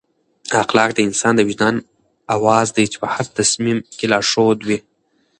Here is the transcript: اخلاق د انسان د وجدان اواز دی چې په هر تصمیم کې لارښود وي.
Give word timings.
اخلاق 0.63 0.89
د 0.95 0.99
انسان 1.07 1.33
د 1.35 1.41
وجدان 1.49 1.75
اواز 2.35 2.67
دی 2.75 2.85
چې 2.91 2.97
په 3.01 3.07
هر 3.13 3.25
تصمیم 3.37 3.77
کې 3.97 4.05
لارښود 4.11 4.59
وي. 4.67 4.79